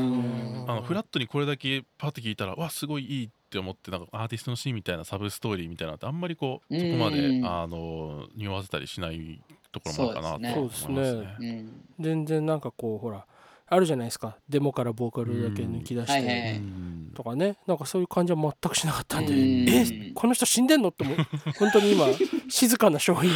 [0.77, 9.43] のフラットにこれだけパッて聞いたらわすごいいいって思ってなんかアーティストのシーンみたいなサブストーリーみたいなのってあんまりこうそこまであの匂わせたりしない
[9.73, 10.95] ところもあるかなと思いますね。
[10.95, 11.67] そうですね。
[11.99, 13.27] 全然なんかこうほら
[13.75, 14.37] あるじゃないですか。
[14.51, 16.61] デモからボーカルだけ抜き出して。
[17.15, 17.57] とかね。
[17.67, 19.33] なんかそういう感じは全くしなかったんで。
[19.33, 20.91] えこの人死んでんの？
[20.91, 21.07] って
[21.59, 22.07] 本当に今
[22.51, 23.31] 静かな衝撃を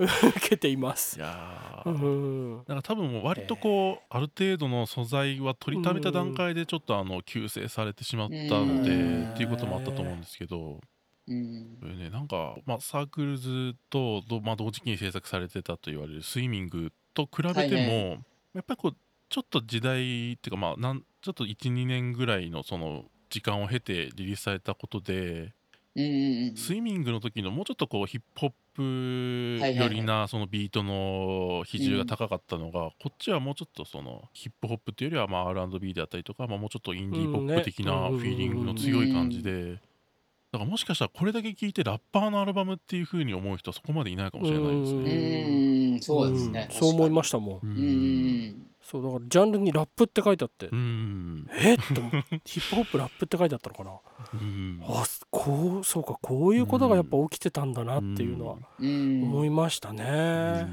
[0.36, 1.18] 受けています。
[1.18, 10.80] いやうん、だから多分割とこうある程度の素材は取りためた段階でちょっとあの修正されてしまったのでっていうこともあったと思うんですけど。
[11.26, 18.18] うん、ね、なんか、まあ、サークルズと、まあ、同時期に制作されてたと言われるスイミングと比べても、はいはい、
[18.56, 18.96] やっぱりこう
[19.34, 25.52] ちょっと時代っていうかまあなんちょっと12年ぐらいのその時間を経てリリースされたことで、
[25.96, 39.80] スイミングの時のもうちょっとこうヒップホップ寄りなそのビートの比重が高かったのが、こっちはもうちょっとそのヒップホップっていうよりはまあ R&B であったりとか、まあ、もうちょっとインディーポップ的なフィーリングの強い感じで。
[40.52, 45.46] だからもしかしたらこれだけ聞いてラッパーのアルバムっていうふうに思う人はそこまでいないかもしれないですね。
[45.48, 46.68] うんそうですね。
[46.70, 47.60] そう思いましたもん。
[47.64, 50.66] うんそうだからジャンルにラップって書いてあって。
[50.66, 51.74] え？
[51.74, 51.84] っと
[52.44, 53.90] ヒップホップラップって書いてあったのかな。
[54.82, 60.66] あこうそうかこういうことがやっぱ起きてたんだなっていうのは思いましたね。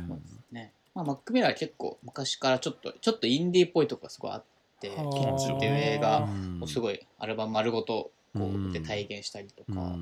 [0.51, 4.43] ねまあ、マック・ミラーは結構昔からちょっとちょっとインディーっぽいとこがすごいあっ
[4.81, 6.27] て「キッズ」っていう映画
[6.59, 9.95] をすごいアルバム丸ごとこうで体現したりとか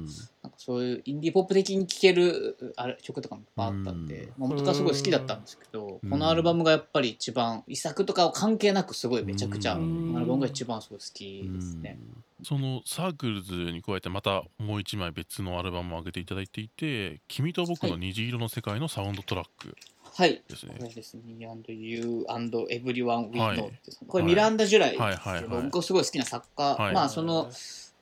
[0.59, 9.81] そういうインディーポップ的に聴けるあれ曲とかもいっぱいあったんで、まあ、元からすごい好きだったんですけど、このアルバムがやっぱり一番遺作とかを関係なくすごいめちゃくちゃ、アル
[10.25, 11.97] バムが一番すごい好きですね。
[12.43, 19.75] その Circles に加えてまたもう一枚別のアルバムを上げていただいていて「君と僕の虹色の世界」のサウンドトラック
[20.13, 20.41] はい。
[20.49, 20.75] ですね。
[20.77, 21.21] これですね。
[21.67, 23.71] You and Everyone We Know、
[24.07, 27.49] これミランダ・ジュライですけど、僕すごい好きな作家、まあその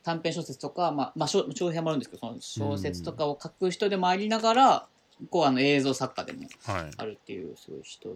[0.08, 4.86] 短編小説とか、まあ、まあ、長編もあるんですけど、その小説とかを書く人でもありながら、
[5.28, 6.48] こうあの映像作家でも
[6.96, 8.08] あるっていうすごい人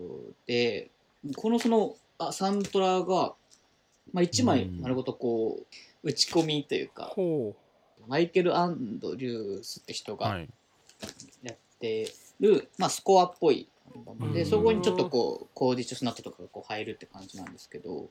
[0.47, 0.91] で、
[1.37, 3.35] このそのあサントラが、
[4.11, 5.67] まあ、1枚丸ごとこう
[6.09, 7.15] 打ち込みというか、
[8.09, 10.39] マイケル・アンドリュースって人が
[11.43, 13.69] やってる、まあ、スコアっぽい
[14.33, 18.09] でそこにちょっとこうコーディチョスナットとかがこう入るって感じなんですけど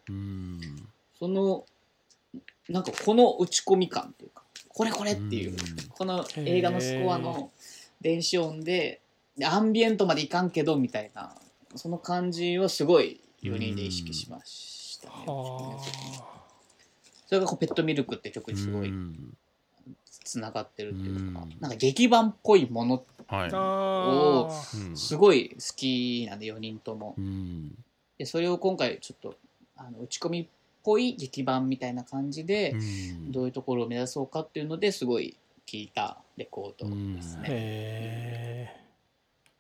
[1.18, 1.66] その
[2.70, 5.56] なんかこの打ち込み感っていうかこれこれっていう
[5.90, 7.52] この映画のスコアの
[8.00, 9.02] 電子音で
[9.44, 11.36] アンビエントまでいかんけどみたいな
[11.76, 15.14] その感じをすごい4人で意識しましたね。
[17.28, 18.92] それがこう「ペットミルク」って曲にすごい
[20.24, 24.52] つながってるっていうか、なんか劇版っぽいものを
[24.96, 27.16] すごい好きなんで4人とも。
[28.18, 29.36] でそれを今回ちょっと
[29.76, 30.48] あの打ち込みっ
[30.84, 32.76] ぽい劇版みたいな感じで、
[33.30, 38.82] どういうところを目指そうかっていうのですごい聴いたレコードですね。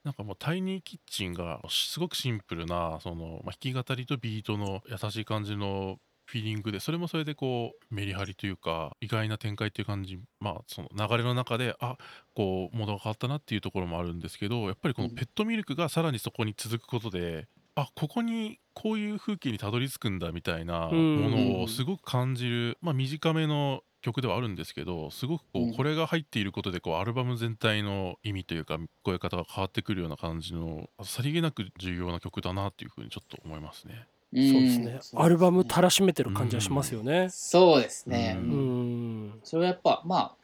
[0.04, 11.98] なんかもうタイニーキッチンがすごくシンプルなその、まあ、弾き語りとビートの優しい感じのフィーリングでそれもそれでこうメリハリというか意外な展開っていう感じまあその流れの中であ
[12.34, 34.08] こうモードが変わったなっていうところもあるんですけどやっぱりこのペットミルクがさらにそこに続くことで、あここにこういう風景にたどり着くんだみたいなものをすごく感じる、まあ、短めの曲ではあるんですけどすごくこうこれが入っていることでこうアルバム全体の意味というか聞こえ方が変わってくるような感じのさりげなく重要な曲だなっていうふうにちょっと思いますね。
[34.34, 35.22] そうですね。
[35.22, 37.28] アルバムたらしめてる感じはしますよね。
[37.30, 38.38] そうですね。
[38.40, 39.40] うん。
[39.44, 40.36] それはやっぱまあ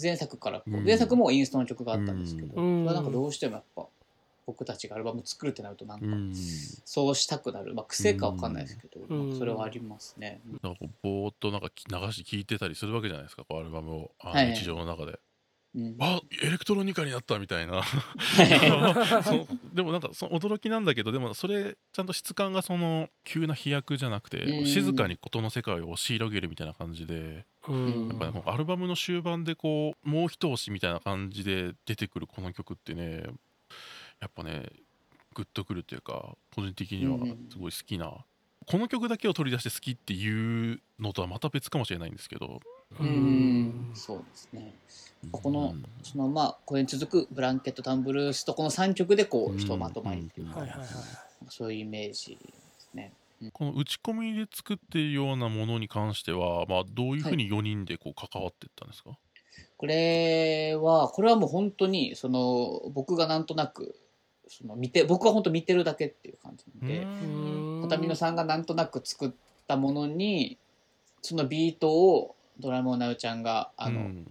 [0.00, 3.86] 前作から前作もインストの曲があったんですけど、それはなんかどうしてもやっぱ
[4.46, 6.06] 僕たちがアルバム作るってなるとなんか
[6.84, 10.40] そうしたくなる、まあ癖かわかんないですけど、それはありますね。
[10.62, 15.18] なんかぼーっとなんか流し聴いてたりするわけじゃないですか、こうアルバムをあの日常の中で。
[15.76, 17.82] うん、あエレクトロニカになったみたいな。
[19.74, 33.24] でもなんかその驚きなんだけどでもそれちゃんと質感がその急な飛躍じゃなくて、うん、静かに音の世界を押し広げるみたいな感じで、うん、やっぱりアルバムの終盤でこうもう一押しみたいな感じで出てくるこの曲ってね
[34.24, 34.70] やっぱね
[35.34, 37.18] グッとくるっていうか個人的には
[37.50, 38.24] すごい好きな、
[38.66, 42.60] この曲だけを取り出して好きっていうのとはまた別かもしれないんですけど。
[43.00, 44.74] うんそうですね。
[45.32, 50.66] ここのそのまあこれに続く「ブランケット・タンブルース」とこの3曲でこうひとまとまりっていうか
[51.48, 53.12] そういうイメージですね。
[53.52, 59.18] この打ち込みで作っているようなものに関しては、まあ、どういうふうに4人でこう関わっていったんですか、はい、
[59.76, 63.96] これはこれはもう本当にその僕がなんとなく
[64.48, 67.06] その見て僕は本当見てるだけっていう感じで。
[67.84, 69.30] 畳野さんがなんとなく作っ
[69.68, 70.58] たものに
[71.22, 74.26] そのビートをドラムをなうちゃんがあの、うん、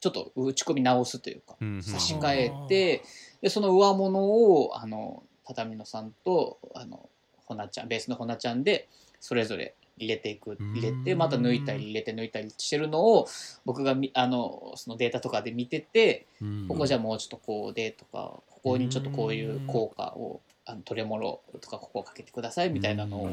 [0.00, 3.02] ちょっと打ち込み直すというか、差し替えて
[3.40, 7.08] でその上物をあの畳野さんとあの
[7.46, 8.88] ほなちゃんベースのほなちゃんで
[9.20, 13.28] それぞれ入れていく入れてまた抜いたり入れて抜いたりしてるのを
[13.64, 16.26] 僕があのそのデータとかで見てて
[16.68, 23.30] ここじゃもうちょっとこうでとかここにちょっとこういう効果をあのトレモロとかここをかけてくださいみたいなのを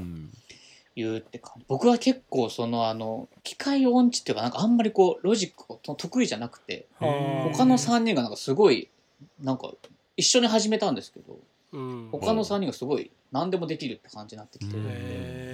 [0.96, 8.90] 言うって感じ僕は結構そのあの機械音痴っていうかなんかあんまりこうロジックを得意じゃなくて他の3人がなんかすごい
[9.42, 9.72] なんか
[10.18, 11.38] 一緒に始めたんですけど、
[11.72, 15.49] うん、他の3人がすごい何でもできるって感じになってきてるんで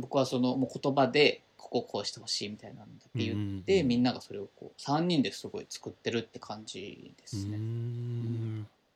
[0.00, 7.58] 僕はそのもう言葉でこここうしてほしいみたいなんだって言って、みんながそれをこう3人ですごい作ってるって感じですね。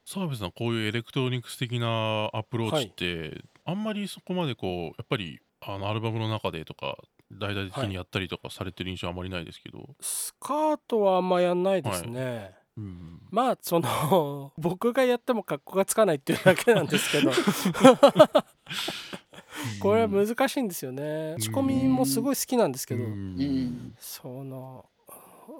[0.04, 6.98] 澤部さんこういうエレクトロニクス的なアプローチって、はい、あんまりそこまでこうやっぱりあのアルバムの中でとか
[7.32, 12.54] 大々的にやったりとかされてる印象はあまりないですけど、はい、スカートはあんまやんないですね、はい。
[12.76, 17.30] うん、まあその 僕がやっても格好がつかないっていうだけなんですけど
[19.80, 21.36] これは難しいんですよね。
[21.38, 24.86] 仕込みもすごい好きなんですけど、うん、その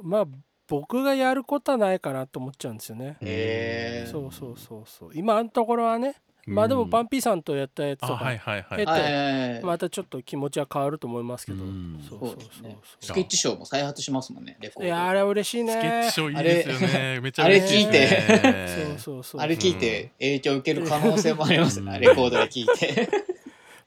[0.02, 0.24] まあ
[0.66, 3.16] 僕がやることはないかなと思っちゃうんですよね。
[3.20, 5.10] へそうそうそうそう。
[5.14, 8.86] 今のところはねまあでもパンピーさんとやったやつとか、はいはいはい。
[8.86, 12.04] 経てまたちょっと気持ちは変わると思いますけど、うん。
[12.08, 12.28] そうそそう。
[12.28, 12.78] うそうですね。
[13.00, 14.86] スケッチショーも再発しますもんねレコード。
[14.86, 15.72] いやあれは嬉しいね。
[15.72, 17.20] スケッチショーいいですよね。
[17.22, 18.22] めちゃあれ聞いて。
[18.68, 19.40] そうそうそう。
[19.40, 23.08] あれ聞いて影響を受ける可能性もありますね、うんレコードで聞いて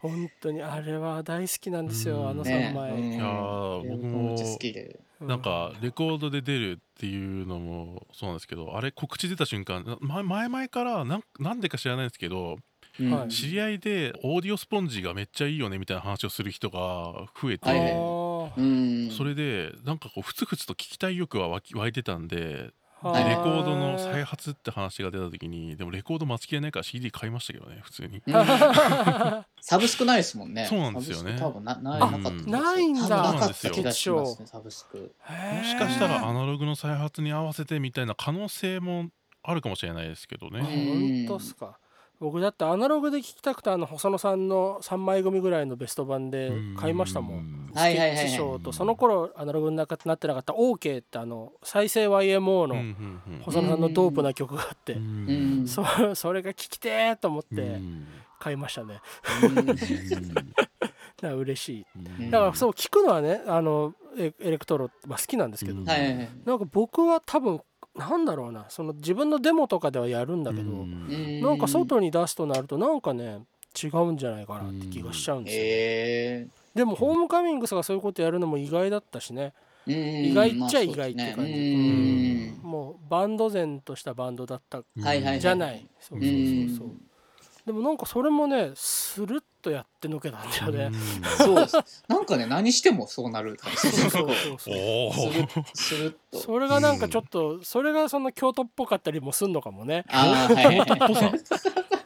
[0.10, 2.30] 本当にあれは大好きなんですよ、うん。
[2.30, 2.72] あのね。
[2.74, 3.14] 3枚、うん。
[3.14, 12.58] いやー僕もなんかレコードで出るっていうのもそうなんですけどあれ告知出た瞬間な前前々からなんなんでか知らないんですけど
[13.00, 13.12] うん。
[13.12, 13.28] はい。
[13.30, 17.62] 知り合いでオーディオスポンジがめっちゃいいよねみたいな話をする人が増えて、
[19.10, 22.72] それでなんかこうふつふつと聞きたい欲は湧き湧いてたんで
[23.02, 28.24] はいレコードの再発って話が出た時にでもレコード待ちきれないから CD 買いましたけどね普通に。
[28.26, 28.34] うん。
[29.62, 30.66] サブスクないですもんね。
[30.66, 31.38] そうなんですよね。
[31.40, 34.16] 多分なないあなかったないんだ多分なかっそうなんですよ。
[34.16, 39.10] もしかしたらアナログの再発に合わせてみたいな可能性も
[39.44, 40.60] あるかもしれないですけどね。
[40.60, 41.78] うん本当っすか
[42.20, 47.70] 僕だってアナログで聴きたくてあの細野さんの3枚組ぐらいのベスト版で買いましたもん。
[47.70, 48.18] んはいはいはいはい。
[48.18, 54.98] スケッチショーとその頃アナログになかなってなかった OK ってあの再生 YMO の細野さんのドープな曲があって、
[55.68, 58.08] そそれが聴きてーと思っうてん。
[58.40, 59.00] 買いましたね。
[59.44, 59.66] うん。
[59.66, 59.78] だか
[61.22, 61.86] ら嬉しい。
[62.20, 62.32] うん。
[62.32, 65.86] だからそう聞くのはねあのエエレクトロ、まあ、好きなんですけど、うん。
[65.86, 66.30] はいはいはい。
[66.46, 67.62] なんか僕は多分
[67.98, 71.42] なんだろうなその自分のデモとかではやるんだけど、うん。
[71.42, 73.42] なんか外に出すとなるとなんかね
[73.82, 76.48] 違うんじゃないかなって気がしちゃうんですよ、え。
[76.76, 79.54] でもホームカミングスがそういうことやるのも意外だったしね。
[79.88, 80.26] ーうん。
[80.32, 81.36] 意外っちゃ意外っていう感じ。
[81.36, 85.40] まあそうですねもうバンド前としたバンドだったうんはいはいはい。
[85.40, 86.88] じゃない、そうそうそうそう。
[86.88, 87.02] うん。
[87.66, 90.98] でもなんかそれもねスルッとやってのけたんだよね、
[91.38, 92.06] そうです。
[92.08, 93.78] なんかね何してもそうなる感じ。
[93.78, 94.60] そうそうそう。
[94.60, 96.40] そうおおするするっと。
[96.40, 100.06] それがなんかちょっとそれがその京都っぽかったりもすんのかもね。
[100.10, 100.78] ああはい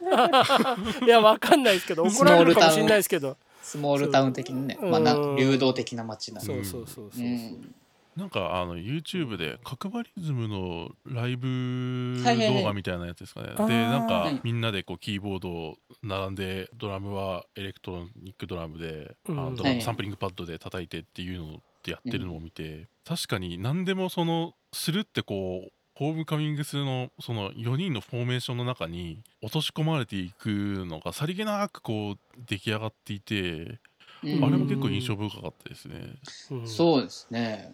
[1.08, 3.36] やわかんないですけど怒られるかもしれないですけど。
[3.62, 4.76] スモールタウン的にね。
[4.80, 6.52] まあ流動的な街なんで。
[6.52, 7.24] そうそうそうそう。
[7.24, 7.74] う、ん
[8.16, 13.48] なんかあの YouTube で角張リズムのライブ動画みたいなやつですかね。
[13.66, 14.40] でなんかはい。
[14.42, 19.38] みんなでこうキーボードを並んでドラムはエレクトロニックドラムで、うん。
[19.38, 33.80] あサンプリングパッドで叩いてっていうのってやってるのを見て、確かに何でもそのするってこうホームカミングスのその4人のフォーメーションの中に落とし込まれていくのがさりげなくこう出来上がっていて、
[34.22, 34.44] うん。
[34.44, 36.14] あれも結構印象深かったですね。
[36.50, 36.68] うん。
[36.68, 37.72] そうですね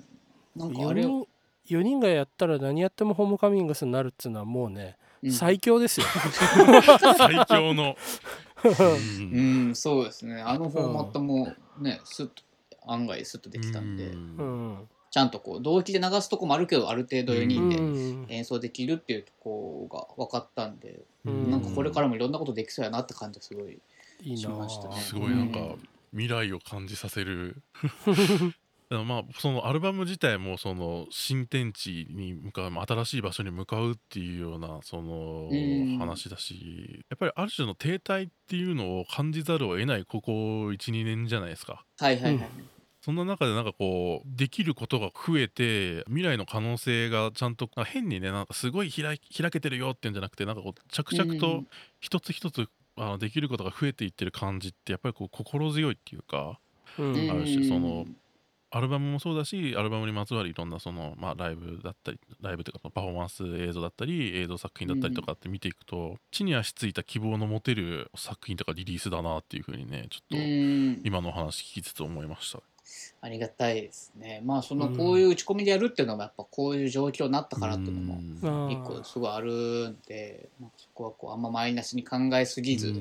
[0.59, 1.29] なんかあ4れ人
[1.69, 5.33] 4人がやったら何やってもホームカミングスになるっつうのはもうね、うん。
[5.33, 6.07] 最強ですよ。
[7.19, 7.97] 最強の、
[8.65, 9.67] うん。
[9.69, 9.77] うん。
[9.77, 10.41] そうですね。
[10.41, 12.43] あのフォーマットもねスッと
[12.87, 14.37] 案外スッとできたんでうん。
[14.39, 14.43] う
[14.75, 18.27] んちゃんとこう同期で流すとこもあるけどある程度4人うん。
[18.27, 21.51] で演奏できるっていうとこが分かったんでうん。
[21.51, 23.79] なんかこれからもいろんなことできそうやなって感じがすごい
[24.23, 24.97] いいなしましたね。
[24.97, 25.89] すごいなんかうん。
[26.13, 27.63] 未来を感じさせる
[28.91, 35.99] まあそのアルバム自体もその新天地に向かうまあ新しい場所に向かうっていうようなそのうん。
[35.99, 41.85] 話だしやっぱりある種の停滞っていうのを感じざるを得ないここ12年じゃないですか。
[41.99, 42.51] はいはいはい。
[43.01, 51.69] そんな中でなんかこうできることが増えて未来の可能性がちゃんとあ変にねなんかすごい開開けてるよっていうんじゃなくてなんかこう着々とうん。
[52.01, 56.59] 一つ一つあのできることが増えていってる感じってやっぱりこう心強いっていうか
[56.99, 57.15] うん。
[57.15, 57.31] うん。
[57.31, 58.07] ある種その
[58.71, 71.01] アルバムもそうだしアルバムにまつわるいろんなその、まあ、ライブだったりライブというかパフォーマンス映像だったり映像作品だったりとかって見ていくと、地に足ついた希望の持てる作品とかリリースだなっていうふうにねちょっうとん。
[71.05, 72.61] 今のお話聞きつつ思いました。
[73.21, 74.43] ありがたいですね。
[74.45, 74.97] まあそのうん。
[74.97, 82.97] こういう打ち込みでやるっていうのもやっぱこういう状況になったからっていうのも一個すごいあるんでなんかそこはこうあんまマイナスに考えすぎずうん。
[82.97, 82.99] う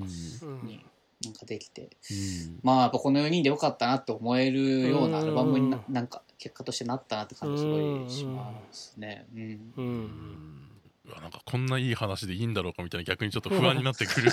[0.63, 0.68] ん。
[0.68, 0.86] に
[1.24, 1.82] なんかできて。
[1.84, 2.59] うん。
[2.63, 9.26] まあやっぱこの4人でよかったなって思えるようなアルバムになうんなんか結果としてなったなって感じすごいしますね。
[9.34, 9.41] うん。
[9.41, 9.45] う
[9.78, 10.03] うん。
[10.03, 10.72] ん
[11.05, 14.30] うわなんかこんないい話でいいんだろうかみたいな逆にちょっと不安になってくる。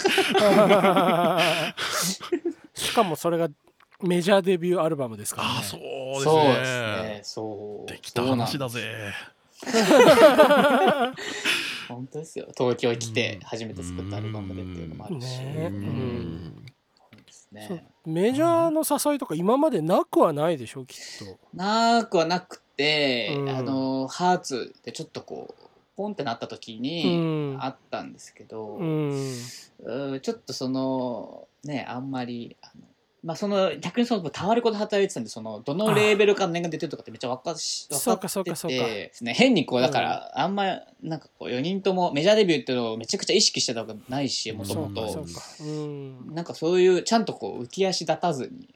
[2.75, 3.49] しかもそれが
[4.03, 5.55] メジャーデビューアルバムですからね。
[5.57, 7.21] ああそうですそうねですね。
[7.23, 7.91] そう。
[7.91, 8.83] できた話だぜ。
[11.89, 12.47] 本当ですよ。
[12.57, 15.39] 東京来て初めて作ったアルバムでっていうのもあるし。
[15.39, 15.71] ね。
[15.73, 16.67] ううん
[17.55, 17.87] ね。
[18.05, 21.39] メジャーの誘いとか今までなくはないでしょきっと。
[21.55, 25.65] なくはなくて、うんあの、ハーツでちょっとこう、
[25.97, 29.11] ポンってなった時うにんあったんですけど、うん
[29.85, 32.83] うんちょっとその、ね、あんまり、あの
[33.25, 39.33] まあその逆にそのタワレコで働いてたんでそのどのレーベルから年が出てるとかってめっちゃ分かかっててですね。
[39.33, 40.65] 変にこうだからあんま
[41.03, 45.27] なんかこう4人ともメジャーデビューっていうのをめちゃくちゃ意識してたわけないしもともと
[46.33, 48.69] なんかそういうちゃんとこう浮き足立たずに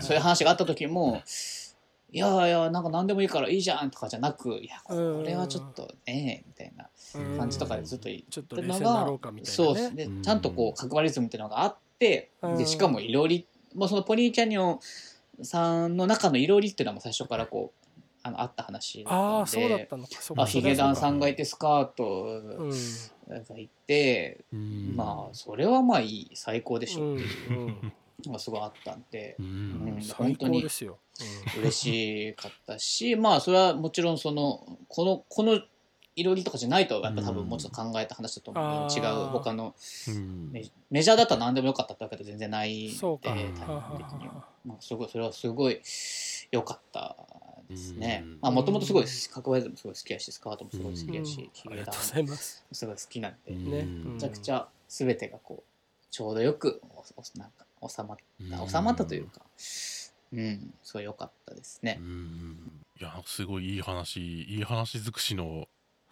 [0.00, 1.22] そういう話があった時も
[2.10, 7.38] 「いやいやなんか何でもいいからいいじゃん」とかじゃなく「いやこれはちょっとね」みたいなうん。
[7.38, 9.06] 感じとかでずっと言ちょってるのが
[9.44, 10.04] そうですね。
[10.04, 12.58] うんちゃんとこう角張リズムっていうのがあってうん。
[12.58, 14.80] でしかもいろりもうそのポニーキャニオン
[15.44, 17.88] さんの中のいろりっていうのはもう最初からこう
[18.22, 19.68] あのあった話だああったんで。
[19.68, 20.10] そうだったのか。
[20.20, 22.70] そうかあヒゲダンさんがいててスカートうん。
[23.28, 24.94] がいてうん。
[24.96, 27.92] まあそれはまあいい最高でしうんょっていううん。
[28.26, 29.36] のがすごいあったんで。
[29.38, 30.98] ううんん最本当に高ですよ
[31.58, 35.60] 嬉しかったしまあそれはもちろんそのこのこの
[36.18, 38.98] いろりとかじゃないとやっぱ多分もうちょっと考えた話だと思うあー。
[38.98, 39.74] 違う他の
[40.08, 40.50] うん。
[40.52, 43.54] メメジャーだったら何でもよかったってわけで全然ないんでそうん
[44.64, 45.80] まあすごいそれはすごい
[46.50, 47.16] 良かった
[47.68, 48.24] ですね。
[48.42, 51.26] もともとすごい角張りズムすごい好きやしスカートもすごい好きやうん。
[51.26, 52.64] しヒゲダンございます。
[52.72, 53.70] すごい好きなんでうん。
[53.70, 58.16] ねめちゃくちゃ全てがこうちょうどよくおおなんか収まっ
[58.50, 59.42] た収まったというか
[60.32, 61.98] うんすごい良かったですね。
[62.00, 62.82] うん。
[63.00, 65.68] いやすごいいい話いい話尽くしの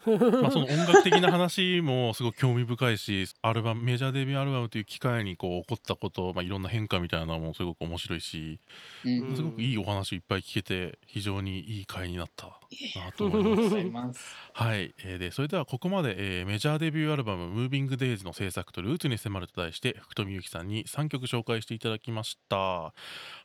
[0.43, 8.61] まあその音楽的な話もすごく興味深いしアルバムメジャーデビューアルバムという機会にこう起こったこと、まあ、いろんな変化みたいなのもすごく面白いし
[9.05, 9.37] うん。
[9.37, 14.35] すごくいいお話いっぱい聞けて非常にいい回になったなと思います。
[14.53, 22.57] はい、えーでそれではここまで、えーメジャーデビューアルバム「ムービングデイズの制作とルーツに迫ると題して福富由紀さんに3曲紹介していただきました。
[22.57, 22.93] は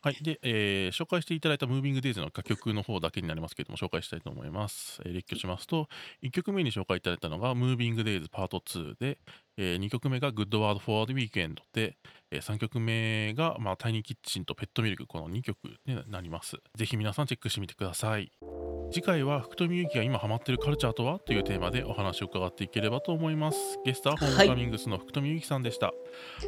[0.06, 5.00] い、で、えー紹介していただいたムービングデイズの楽曲の方だけになりますけれども紹介したいと思います。
[5.04, 5.88] えー列挙しますと
[6.22, 9.18] 1曲目に紹介いただいたのが「ムービングデイズパート2で、
[9.56, 11.96] え2曲目が「Good Word for the Weekend で」
[12.30, 16.56] え3曲目が、まあ、タイニーキッチンとペットミルクこの2曲になります。
[16.74, 18.32] ぜひ皆さんチェックしてみてください。
[18.92, 23.78] 次回は福富由紀が今ハマってるカルチャーとはというテーマでお話を伺っていければと思います。
[23.84, 25.92] ゲストはホームカミングスの福富由紀さんでした、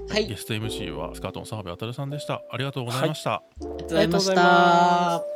[0.09, 0.26] はい。
[0.26, 2.42] ゲスト MC はスカートの澤部渉さんでした。
[2.50, 3.98] ありがとうございました、ありがとうござい。
[3.98, 5.34] ありがとうございまた